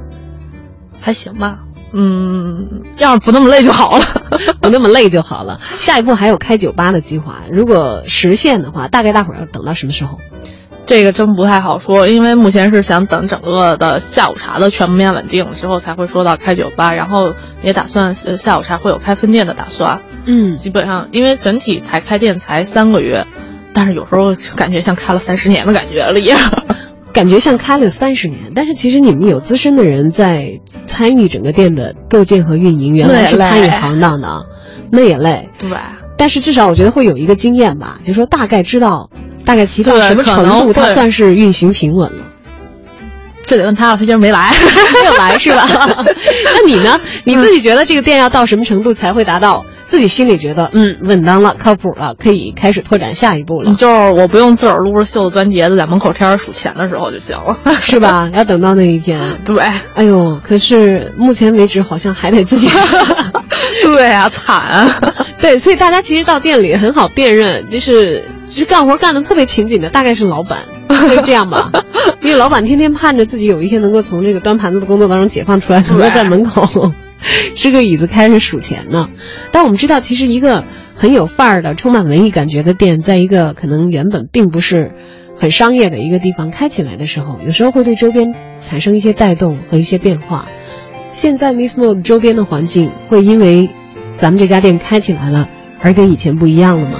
[1.00, 1.60] 还行吧。
[1.94, 4.04] 嗯，要是不那么累就好了，
[4.60, 5.60] 不那么累就好了。
[5.78, 10.18] 下一步还有开酒吧的计划，如果实现的话，大概大伙儿要等到什么时候？
[10.90, 20.02] 这个真不太好说，因为目前是想等整个的下午茶的全面稳定之后，才会说到开酒吧，然后也打算呃下午茶会有开分店的打算。
[20.26, 23.28] 嗯，基本上因为整体才开店才三个月，
[23.72, 26.40] 但是有时候感觉像开了三十年的感觉了一样。
[27.14, 34.28] 感觉像开了三十年，但是其实你们有资深的人在参与整个店的构建和运营，原来是参与行当的，
[34.92, 35.50] 那也累。
[35.60, 35.70] 对，
[36.18, 39.12] 但是至少我觉得会有一个经验吧，就说大概知道，
[39.50, 42.18] 大概骑到什么程度，它算是运行平稳了。
[43.48, 44.52] 这得问他了，他今儿没来，
[45.02, 45.68] 没有来是吧？
[46.54, 47.02] 那你呢？
[47.24, 53.74] 你自己觉得这个店要到什么程度才会达到自己心里觉得嗯稳当了、靠谱了，可以开始拓展下一步了？
[53.74, 58.30] 就是我不用自个儿撸着袖子钻碟子在门口天数钱的时候就行了，是吧？
[58.38, 59.20] 要等到那一天。
[59.44, 59.64] 对，
[59.96, 62.70] 哎呦，可是目前为止好像还得自己。
[63.82, 64.88] 对啊，惨啊！
[65.42, 71.72] 对，所以大家其实到店里很好辨认，就是就是干活干的特别勤谨的，大概是老板，会这样吧？
[72.22, 76.92] 因为老板天天盼着自己有一天能够从这个端盘子的工作当中解放出来，能够在门口
[77.56, 79.10] 支个椅子开始数钱呢。
[79.52, 80.64] 但我们知道，其实一个
[80.96, 84.94] 很有范儿的、充满文艺感觉的店，在一个可能原本并不是
[85.40, 90.48] 很商业的一个地方开起来的时候，有时候会对周边产生一些带动和一些变化。
[91.12, 93.70] 现在 Miss Mo 周边的环境会因为
[94.16, 95.48] 咱们这家店开起来了，
[95.82, 97.00] 而跟以前不一样了吗？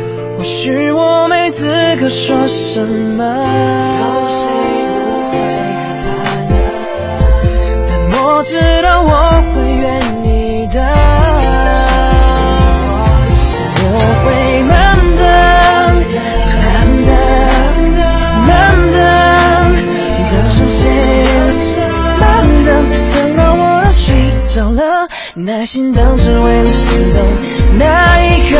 [0.41, 3.23] 或许我没资格说什么，
[7.87, 10.81] 但我知道我会愿意的。
[13.83, 13.85] 我
[14.23, 14.25] 会
[14.63, 15.23] 慢等，
[16.65, 16.73] 慢
[17.05, 17.13] 等，
[18.47, 18.49] 慢
[18.91, 18.99] 等，
[20.31, 20.89] 都是谁？
[22.19, 22.25] 慢
[22.65, 27.21] 等，等到我都睡着了，耐心等是为了心动
[27.77, 28.57] 那一刻。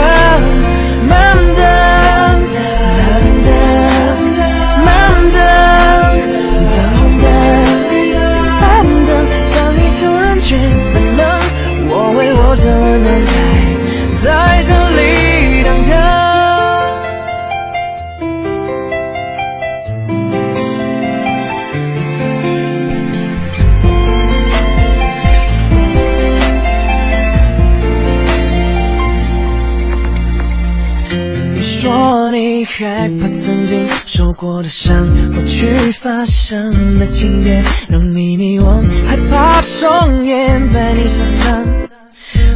[34.62, 41.64] 的伤，过去发生的情节让你迷惘，害怕重演在你身上，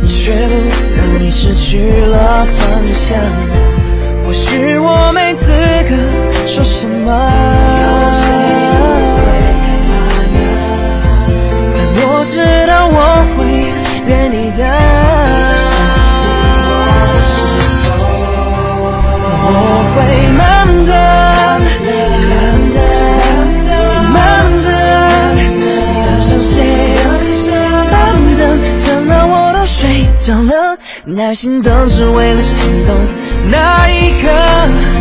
[0.07, 0.53] 却不
[0.95, 3.17] 让你失去了方向。
[4.25, 5.45] 或许我没资
[5.89, 7.11] 格说什么，
[31.07, 32.95] 耐心等只为了心动
[33.51, 34.94] 那一刻。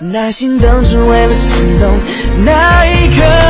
[0.00, 1.90] 耐心等只为了心动
[2.44, 3.47] 那一刻。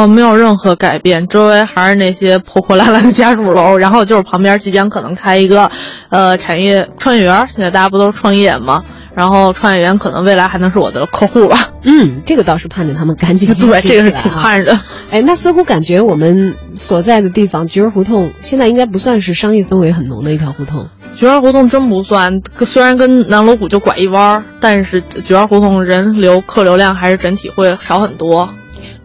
[0.00, 5.70] 哦，没有任何改变，周围还是那些破破烂烂的家属楼，然后就是旁边即将可能开一个，
[6.08, 7.46] 呃，产业创业园。
[7.48, 8.82] 现在大家不都是创业吗？
[9.14, 11.68] 然后创业园可能未来还能是我的客户吧。
[11.84, 14.80] 嗯，这个倒是盼着他们赶紧 对，这个是挺啊盼着的。
[15.10, 20.88] 哎，那似乎感觉我们所在的地方菊儿胡同现在应该不算是商业氛围很浓的一条胡同。
[21.14, 28.48] 菊儿胡同真不算，虽然跟南锣鼓就拐一弯儿，但是菊儿胡同人流客流量还是整体会少很多。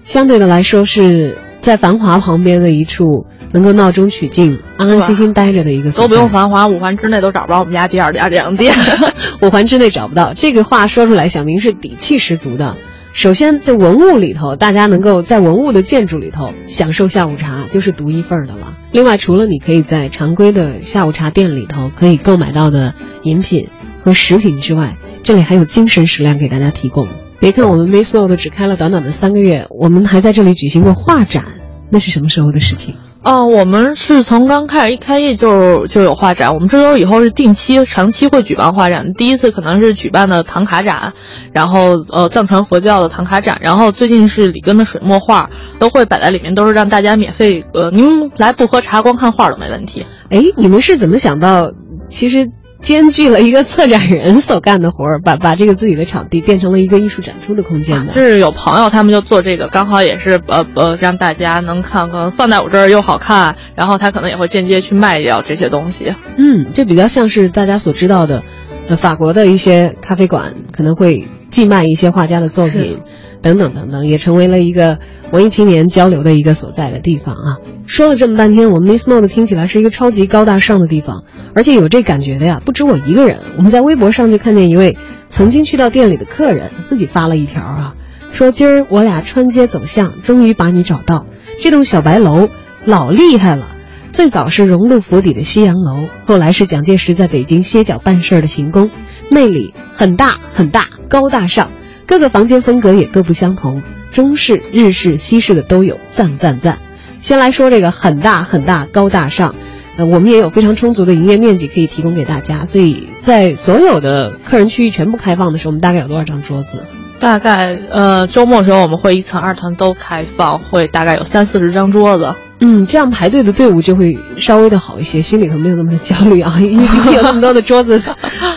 [0.06, 6.10] 相对的来说，是在繁华旁边的一处能够闹中取静、安安心心待着的一个所都。
[6.10, 8.74] 不用繁华，五环之内都找不着我们家第二家这样的店。
[9.42, 10.34] 五环之内找不到。
[10.36, 12.78] 这个话说出来，小明是底气十足的。
[13.14, 18.78] 首先，在文物里头，大家能够在文物的建筑里头享受下午茶，就是独一份儿的了。
[18.92, 22.94] 另外，除了你可以在常规的下午茶店里头可以购买到的
[23.24, 23.70] 饮品
[24.04, 27.08] 和食品之外，这里还有精神食粮给大家提供。
[27.46, 31.44] 别看我们 Miss World 只开了短短的三个月，我们还在这里举行过画展，
[31.92, 32.96] 那是什么时候的事情？
[33.22, 39.14] 哦，我们是从刚开始一开业就就有画展，我们这都是以后是定期、长期会举办画展。
[39.14, 41.14] 第一次可能是举办的唐卡展，
[41.54, 50.08] 然后呃藏传佛教的唐卡展，然后最近是里根的水墨画，都会摆在里面，都是让大家免费呃，您来不喝茶光看画都没问题。
[50.32, 51.74] 哎，你们是怎么想到，
[52.10, 52.50] 其实
[52.86, 58.14] 兼具了一个策展人所干的活儿，把把这个自己的场地变成了一个艺术展出的空间的？
[58.14, 66.14] 这是有朋友他们就做这个，刚好也是呃呃让大家能看看，放在我这儿又好看，然后他可能也会间接去卖掉这些东西。
[66.38, 68.44] 嗯，这比较像是大家所知道的，
[68.88, 73.00] 呃，法国的一些咖啡馆可能会寄卖一些画家的作品，
[73.46, 74.98] 等等等等，也成为了一个
[75.32, 77.58] 文艺青年交流的一个所在的地方啊。
[77.86, 83.38] 说了这么半天，我们 Miss Mode 听起来是一个超级高大上的地方，而且有这感觉的呀，不止我一个人。
[83.56, 84.98] 我们在微博上就看见一位
[85.30, 87.94] 曾经去到店里的客人自己发了一条啊，
[88.32, 91.28] 说今儿我俩穿街走巷，终于把你找到，
[91.62, 92.50] 这栋小白楼
[92.84, 93.76] 老厉害了。
[94.12, 98.90] 最早是荣禄府邸的西洋楼，后来是蒋介石在北京歇脚办事儿的行宫，
[99.30, 101.70] 内里很大很大，高大上，
[102.08, 103.82] 各个房间风格也各不相同，
[104.12, 106.80] 中式、日式、西式的都有，赞赞赞。
[107.22, 109.56] 先来说这个很大很大、高大上，
[109.98, 116.84] 呃，我们也有非常充足的营业面积可以提供给大家，所以在所有的客人区域全部开放的时候，我们大概有多少张桌子？
[117.20, 122.36] 大概呃周末的时候我们会一层、二层都开放，会大概有三四十张桌子。
[122.62, 128.00] 嗯，这样排队的队伍就会稍微的好一些，心里头没有那么的焦虑啊， 因为毕竟有那么多的桌子，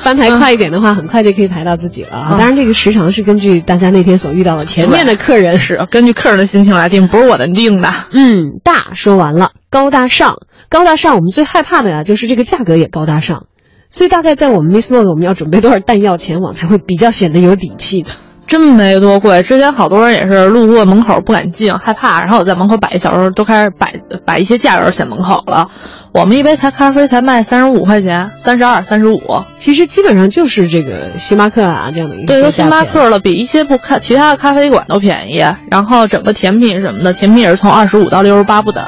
[0.03, 2.37] 翻台快一点的话，很快就可以排到自己了啊。
[2.39, 7.89] 当然，这个时长是根据大家那天所遇到的前面的客人，是根据客人的心情来定，不是我能定的。
[8.13, 10.37] 嗯，大说完了，高大上，
[10.69, 13.47] 高大上，我们最害怕的呀，就是这个价格也高大上。
[13.91, 18.11] 所以大概在我们 Miss Mode，我们要准备多少弹药前往才会比较显得有底气呢？
[18.49, 23.93] 真没多贵，之前好多人也是路过门口不敢进，害怕，然后我在门口摆一小时，都开始摆
[24.25, 25.69] 摆一些价格显门口了。
[26.13, 29.21] 我们一杯才咖啡才卖三十五块钱，三十二、三十五，
[29.59, 35.45] 其实基本上就是这个星巴克啊这样的一个对，都星巴克了，比一些不咖其他的咖啡馆都便宜。
[35.71, 38.83] 然后整个甜品什么的，甜品也是从二十五到六十八不等，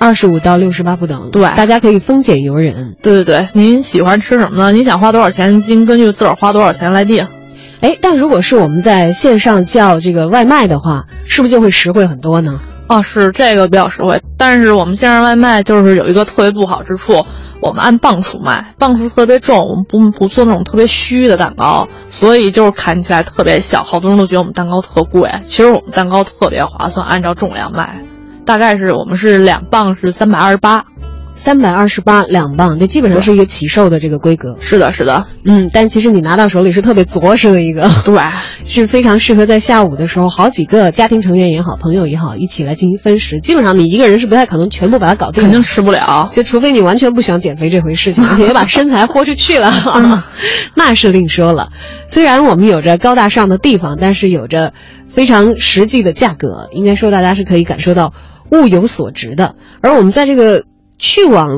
[0.00, 2.96] 二十五到六十八不等，对，大家可以丰俭由人。
[3.00, 4.72] 对对对，您喜欢吃什么呢？
[4.72, 7.24] 您想花多少钱，您根据自个儿花多少钱来定。
[7.80, 12.60] 哎，但如果是我们在线上叫这个外卖的话，是不是就会实惠很多呢？
[12.88, 17.24] 哦，是这个比较实惠，但是我们线上外卖就是有一个特别不好之处，
[17.60, 28.04] 我们按磅数卖，磅数特别重，我们不不做那种特别虚的蛋糕，所以就是看起来特别小，好多人都觉得我们蛋糕特贵，其实我们蛋糕特别划算，按照重量卖，
[28.44, 30.84] 大概是我们是两磅是三百二十八。
[31.40, 34.58] 三百二十八两磅，这基本上是一个起售的这个规格。
[34.60, 38.20] 是的，是的，嗯，但其实你拿到手里是特别着实的一个， 对，
[38.66, 43.40] 是非常适合在下午的时候，好几个家庭成员也好，朋友也好，一起来进行分食。
[43.40, 49.72] 基本上你一个人是不太可能全部把它搞定，肯定吃不了，就除非你完全不想减肥这回事情， 也把身材豁出去了，
[50.76, 51.70] 那是另说了。
[52.06, 54.74] 虽然我们有着高大上的地方，但是有着
[55.08, 58.12] 非常实际的价格，应该说大家是可以感受到
[58.50, 59.54] 物有所值的。
[59.80, 60.64] 而我们在这个。
[61.00, 61.48] 去往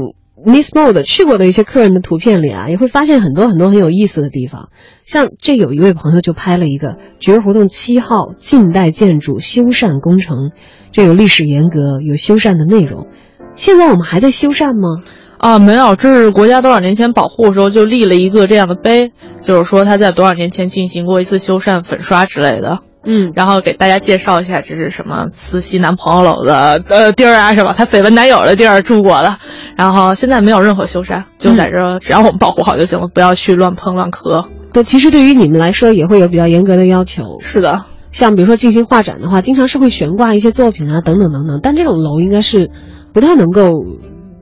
[0.45, 4.71] Miss Mode 去过的一些客人的图片里啊，也会发现很多很多很有意思的地方。
[5.05, 10.51] 像这有一位朋友就拍了一个菊儿胡同七号近代建筑修缮工程，
[10.91, 13.09] 这有历史沿革，有修缮的内容。
[13.55, 15.03] 现在我们还在修缮吗？
[15.39, 19.13] 啊，没有，这是国家多少年前保护的时候就立了一个这样的碑，
[19.43, 22.81] 就是说他在多少年前进行过一次修缮、粉刷之类的。
[23.05, 27.75] 嗯，然后给大家介绍一下，这是什么慈禧男朋友楼的呃地儿啊，是吧？
[27.77, 29.37] 他绯闻男友的地儿住过的。
[29.77, 34.45] 然后现在没有任何修缮，就在这，只要我们保护好就行了，不要去乱碰乱磕。
[34.73, 37.39] 对，其实对于你们来说也会有比较严格的要求。
[37.41, 41.61] 是的，像比如说进行画展的话，经常是会悬挂一些作品啊，等等等等。
[41.63, 42.71] 但这种楼应该是
[43.13, 43.85] 不太能够。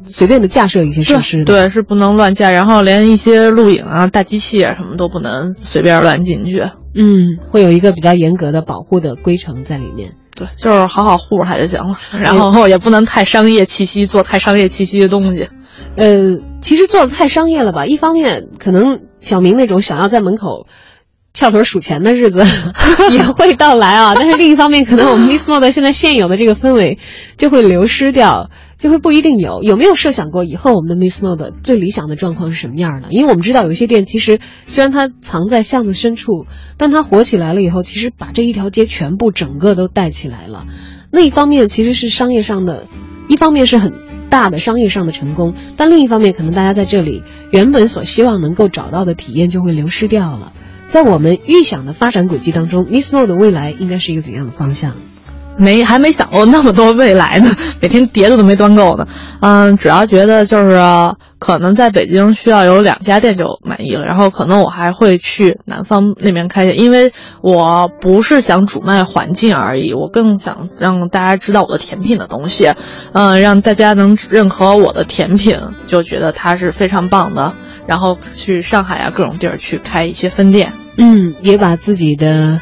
[0.06, 6.62] 随便的架设一些设施，对，是不能乱架，然后连一些录影啊、大机器啊什么都不能随便乱进去。
[6.94, 10.14] 嗯，会有一个比较严格的保护的规程在里面。
[10.34, 15.48] 对，就是好好护着它就行了，然后也不能太商业气息，做太商业气息的东西。
[15.96, 17.84] 呃，其实做的太商业了吧？
[17.86, 20.66] 一方面，可能小明那种想要在门口
[21.34, 22.44] 翘腿数钱的日子
[23.12, 26.98] 也会到来啊，但是另一方面，可能我们 Miss Mode 现在现有的这个氛围
[27.36, 28.50] 就会流失掉。
[28.80, 33.08] 就会不一定有有没有设想过以后我们的 Miss Mode 最理想的状况是什么样的？
[33.10, 36.46] 因为我们知道有些店其实虽然它藏在巷子深处，
[36.78, 40.66] 但它火起来了以后，其实把这一条街全部整个都带起来了。
[41.12, 42.86] 那一方面其实是商业上的，
[43.28, 43.92] 一方面是很
[44.30, 50.54] 大的商业上的成功，但另一方面可能大家在这里原本所希望能够找到的体验就会流失掉了。
[50.86, 54.94] 在我们预想的发展轨迹当中，Miss Mode 的未来应该是一个怎样的方向？
[55.60, 59.06] 没还没想过那么多未来呢，每天碟子都没端够呢。
[59.40, 60.80] 嗯，主要觉得就是
[61.38, 72.72] 可能在北京需要有两家店就满意了，然后可能我还会去南方那边开店，因为我不是想主卖环境而已，我更想让大家知道我的甜品的东西，
[73.12, 77.52] 嗯，让大家能认可我的甜品，就觉得它是非常棒的。
[77.86, 82.60] 然后去上海啊各种地儿去开一些分店，嗯，也把自己的。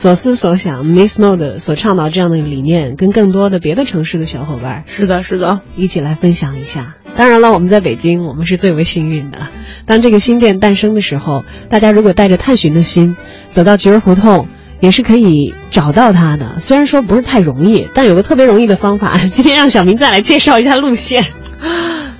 [0.00, 6.94] 所思所想，Miss Mode 所倡导这样的理念，跟更多的别的城市的小伙伴，是的，是的，一起来分享一下。
[7.18, 9.40] 当然了，我们在北京，我们是最为幸运的。
[9.84, 13.14] 当这个新店诞生的时候，大家如果带着探寻的心，
[13.50, 14.48] 走到菊儿胡同，
[14.80, 16.60] 也是可以找到它的。
[16.60, 19.18] 虽然说不是太容易，但有个特别容易的方法。
[19.30, 21.26] 今天让小明再来介绍一下路线。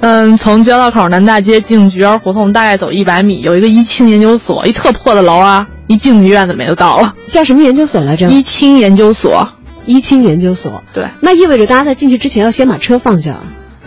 [0.00, 5.66] 嗯，从交道口南大街进菊儿胡同，大概走一百米，有一个一清研究所，一特破的楼啊。
[5.90, 8.28] 一进去院子没就到了，叫什么研究所来着？
[8.28, 9.48] 一清研究所，
[9.86, 10.84] 一清研究所。
[10.92, 13.40] 对，那意味着大家在进去之前要先把车放下。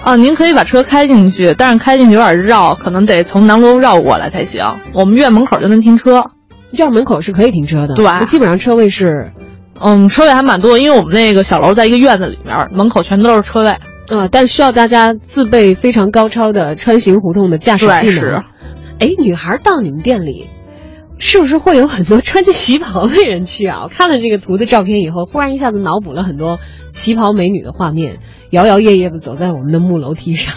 [0.04, 4.66] 啊，您可以把车开进去，但是开进去有点绕，可能得从南楼绕过来才行。
[4.94, 6.26] 我们院门口就能停车，
[6.72, 7.94] 院门口是可以停车的。
[7.94, 9.32] 对，基本上车位是，
[9.80, 13.70] 嗯，车位还蛮多，因为我们那个小楼在一个院子里面，门口全都是车位。
[14.10, 18.44] 啊，但需要大家自备非常高超的穿行胡同的驾驶技能。
[19.00, 20.50] 哎，女孩到你们店里，
[21.18, 23.84] 是不是会有很多穿着旗袍的人去啊？
[23.84, 26.60] 我看了这个图的照片以后，忽然一下子脑补了很多
[26.92, 30.54] 旗袍美女的画面，摇摇曳曳的走在我们的木楼梯上。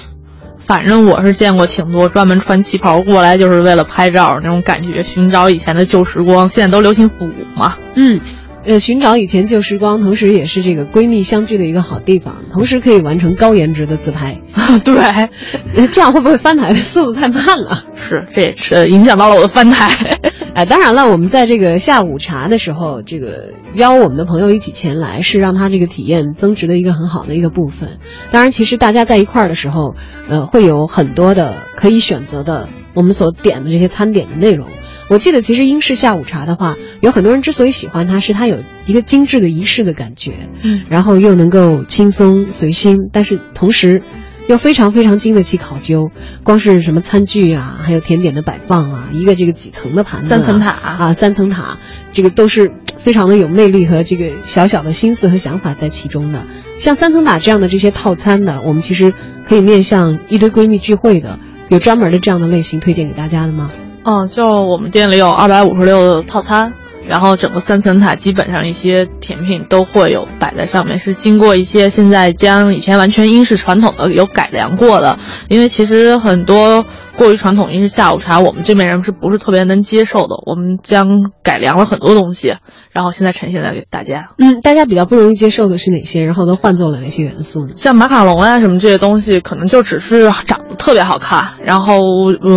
[0.58, 6.48] 反正我是见过挺多专门穿旗袍过来，就是为了拍照那种感觉，寻找以前的旧时光。
[6.48, 7.76] 现在都流行复古嘛。
[7.94, 8.20] 嗯。
[8.66, 14.38] 呃，寻找以前旧时光，同时也是这个闺蜜相聚的一个好地方，同时可以完成高颜值的自拍。
[14.84, 17.84] 对，这样会不会翻台的速度太慢了？
[17.94, 20.18] 是，这也是影响到了我的翻台。
[20.54, 28.00] 哎，当然了，我们在这个下午茶的时候，这个邀我们的朋友一起前来，是让他这个体验增值的一个很好的一个部分。
[28.32, 29.94] 当然，其实大家在一块儿的时候，
[30.28, 34.66] 呃，会有很多的可以选择的，我们所点的这些餐点的内容。
[35.08, 44.02] 我记得，其实英式下午茶的话，有很多人之所以喜欢它，是它有一个精致的仪式的感觉，嗯，然后又能够轻松随心，但是同时
[44.48, 46.10] 又非常非常经得起考究。
[46.42, 51.78] 光是什么餐具啊，还有甜点的摆放啊，一个这个几层的盘子，三层塔啊，三层塔，
[52.12, 56.46] 这个都是非常的有魅力和这个小小的心思和想法在其中的。
[56.78, 59.14] 像三层塔这样的这些套餐呢，我们其实
[59.46, 61.38] 可以面向一堆闺蜜聚会的，
[61.68, 63.70] 有专门的这样的类型推荐给大家的吗？
[64.08, 66.72] 嗯，就我们店里有二百五十六的套餐，
[67.08, 75.16] 然后整个三层塔基本上一些甜品都会有摆在上面，是经过一些现在将以前完全英式传统的有改良过的，
[75.48, 76.84] 因为其实很多。
[77.16, 80.34] 过于传统英式下午茶，我们这边人是不是特别能接受的？
[80.44, 81.08] 我们将
[81.42, 82.56] 改良了很多东西，
[82.92, 84.28] 然后现在呈现在给大家。
[84.36, 86.26] 嗯，大家比较不容易接受的是哪些？
[86.26, 87.72] 然后都换做了哪些元素呢？
[87.74, 92.02] 像马卡龙啊什么这些东西，可能就只是长得特别好看，然后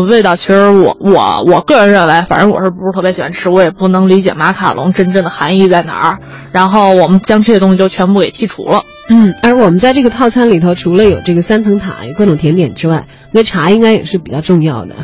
[0.10, 6.20] 味道其实我我我个人认为，反正我是不是特别喜欢吃，我也不能理解马卡龙真正的含义在哪儿。
[6.52, 8.84] 然后我们将这些东西就全部给剔除了。
[9.10, 14.96] 嗯，而我们在这个套餐里头，除了有这个三层塔、有各种甜点之外，那茶应该也是比较重要的。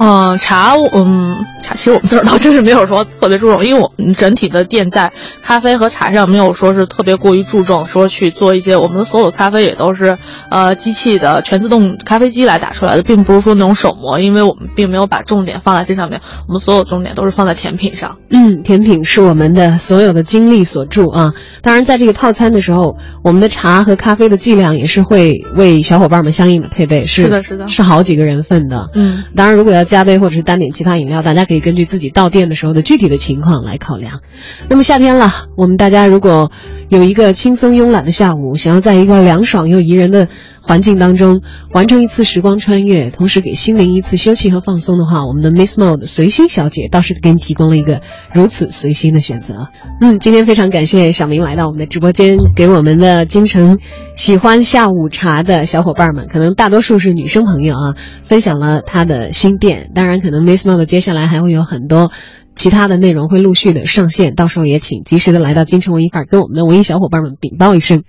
[0.00, 5.12] 嗯，茶，嗯，茶其实我们这儿倒真是没有说特别注重，因为我们整体的店在
[5.42, 10.18] 咖啡和茶上没有说是特别过于注重，说去做一些我们的所有的咖啡也都是
[10.50, 18.18] 呃机器的全自动咖啡机来打出来的，并不是说那种手磨，因为我们并没有把重点放在这上面，我们所有重点都是放在甜品上。
[18.30, 21.32] 嗯，甜品是我们的所有的精力所注啊。
[21.62, 28.90] 当然，在这个套餐的时候，我们的茶和咖啡的剂量也是会为小伙伴们相应的配备，是的，是的，是好几个人份的。
[28.94, 34.20] 嗯，当然，如果要加杯或者是单点其他饮料，大家可以根据自己到店的时候的具体的情况来考量。
[34.68, 36.50] 那么夏天了，我们大家如果
[36.92, 40.28] 有一个轻松慵懒的下午，想要在一个凉爽又宜人的。
[40.64, 48.00] 环境当中完成一次时光穿越，同时给心灵一次休息和放松的话，我们的 Miss Mode 随心小姐倒是给你提供了一个
[48.32, 49.66] 如此随心的选择。
[50.00, 53.80] 嗯，今天非常感谢小明来到我们的直播间，给我们的京城
[54.14, 59.90] 喜欢下午茶的小伙伴们，可能大多数是女生朋友啊，分享了他的新店。
[59.96, 62.12] 当然，可能 Miss Mode 接下来还会有很多
[62.54, 68.04] 其他的内容会陆续的上线，到时候也请及时的来到京城文艺范儿，跟我们的文艺小伙伴们禀报一声。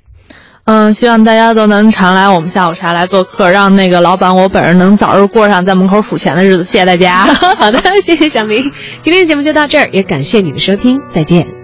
[0.65, 6.63] 嗯，希望大家都能常来我们下午茶来做客，让那个老板我本人能早日过上在门口数钱的日子。
[6.63, 7.25] 谢谢大家。
[7.57, 8.63] 好的，谢谢小明。
[9.01, 11.62] 今天的节目就到这儿，也感谢你的收听，再见。